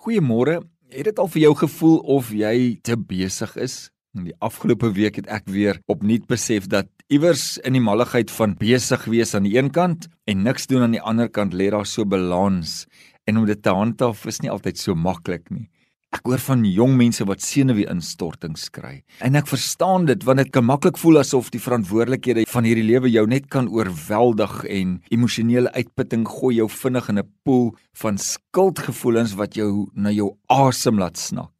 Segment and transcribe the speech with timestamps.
[0.00, 0.62] Goeiemôre.
[0.88, 3.74] Het dit al vir jou gevoel of jy te besig is?
[4.16, 8.54] In die afgelope week het ek weer opnuut besef dat iewers in die malligheid van
[8.56, 11.84] besig wees aan die een kant en niks doen aan die ander kant lê daar
[11.84, 12.86] so balans
[13.28, 15.68] en om dit te handhaaf is nie altyd so maklik nie.
[16.10, 18.96] Ek hoor van jong mense wat senuwee-instortings kry.
[19.22, 23.12] En ek verstaan dit want dit kan maklik voel asof die verantwoordelikhede van hierdie lewe
[23.12, 27.70] jou net kan oorweldig en emosionele uitputting gooi jou vinnig in 'n poel
[28.02, 31.54] van skuldgevoelens wat jou na jou asem laat snak.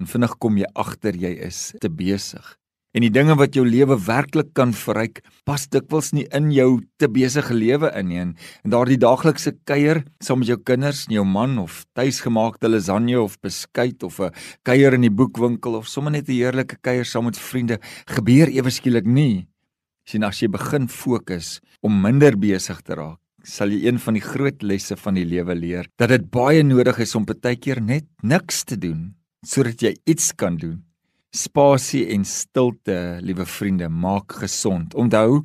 [0.00, 2.56] En vinnig kom jy agter jy is te besig
[2.96, 7.10] en die dinge wat jou lewe werklik kan verryk, pas dikwels nie in jou te
[7.12, 8.22] besige lewe in nie.
[8.64, 14.02] En daardie daaglikse kuier saam met jou kinders, jou man of tuisgemaakte lasagne of beskuit
[14.02, 14.32] of 'n
[14.64, 18.70] kuier in die boekwinkel of sommer net 'n heerlike kuier saam met vriende gebeur ewe
[18.70, 19.46] skielik nie.
[20.06, 24.22] Sien as jy begin fokus om minder besig te raak, sal jy een van die
[24.22, 28.04] groot lesse van die lewe leer dat dit baie nodig is om baie keer net
[28.22, 29.14] niks te doen
[29.46, 30.85] sodat jy iets kan doen
[31.36, 34.94] spasie en stilte, liewe vriende, maak gesond.
[34.98, 35.44] Onthou,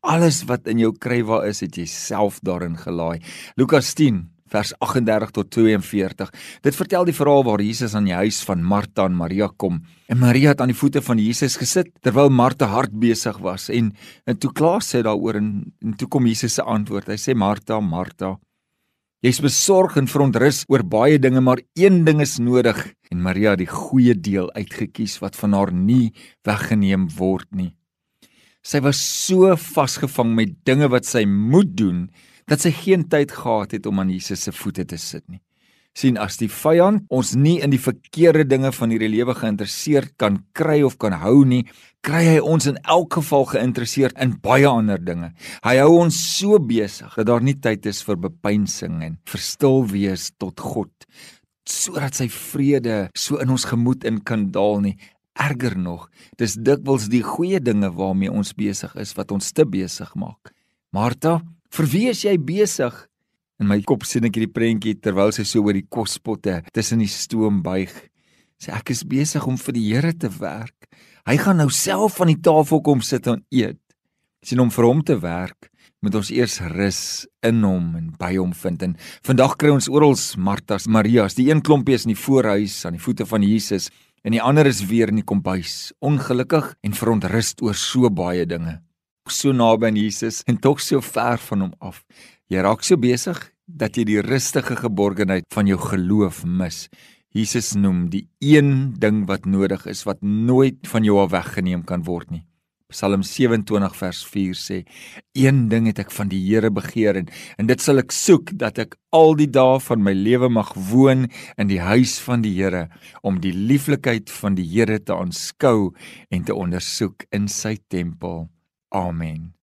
[0.00, 3.20] alles wat in jou krywa is, het jy self daarin gelaai.
[3.60, 6.30] Lukas 10 vers 38 tot 42.
[6.64, 9.80] Dit vertel die verhaal waar Jesus aan die huis van Martha en Maria kom.
[10.10, 13.92] En Maria het aan die voete van Jesus gesit terwyl Martha hard besig was en
[14.26, 15.50] en toe kla sy daaroor en,
[15.84, 17.12] en toe kom Jesus se antwoord.
[17.12, 18.36] Hy sê Martha, Martha,
[19.20, 22.78] Jy's besorg en verontrus oor baie dinge, maar een ding is nodig
[23.12, 26.14] en Maria het die goeie deel uitgekies wat van haar nie
[26.48, 27.74] weggeneem word nie.
[28.64, 32.06] Sy was so vasgevang met dinge wat sy moet doen
[32.48, 35.42] dat sy geen tyd gehad het om aan Jesus se voete te sit nie
[35.96, 40.38] sien as die vyand ons nie in die verkeerde dinge van hierdie lewe geïnteresseerd kan
[40.56, 41.64] kry of kan hou nie,
[42.06, 45.32] kry hy ons in elk geval geïnteresseerd in baie ander dinge.
[45.66, 50.30] Hy hou ons so besig dat daar nie tyd is vir bepeinsing en verstil wees
[50.38, 50.92] tot God
[51.70, 54.96] sodat sy vrede so in ons gemoed in kan daal nie.
[55.40, 60.10] Erger nog, dis dikwels die goeie dinge waarmee ons besig is wat ons te besig
[60.18, 60.50] maak.
[60.92, 61.38] Martha,
[61.70, 62.96] vir wie is jy besig?
[63.60, 67.10] In my kop sien ek hierdie prentjie terwyl sy so oor die kospotte tussen die
[67.12, 67.92] stoom buig.
[68.56, 70.88] Sê ek is besig om vir die Here te werk.
[71.28, 73.80] Hy gaan nou self aan die tafel kom sit en eet.
[74.40, 75.68] Sien om vir hom te werk,
[76.00, 77.02] moet ons eers rus
[77.44, 78.86] in hom en by hom vind.
[78.86, 78.96] En
[79.28, 81.36] vandag kry ons oral Martas, Marias.
[81.36, 83.90] Die een klompie is in die voorhuis aan die voete van Jesus
[84.24, 88.80] en die ander is weer in die kombuis, ongelukkig en verontrust oor so baie dinge.
[89.30, 92.02] So naby aan Jesus en tog so ver van hom af.
[92.50, 96.88] Jy raak so besig dat jy die rustige geborgenheid van jou geloof mis.
[97.30, 102.02] Jesus noem die een ding wat nodig is wat nooit van jou af weggeneem kan
[102.02, 102.44] word nie.
[102.90, 104.78] Psalm 27 vers 4 sê:
[105.38, 108.78] "Een ding het ek van die Here begeer en, en dit sal ek soek dat
[108.78, 112.88] ek al die dae van my lewe mag woon in die huis van die Here
[113.22, 115.94] om die lieflikheid van die Here te aanskou
[116.30, 118.50] en te ondersoek in sy tempel."
[118.92, 119.54] Amen.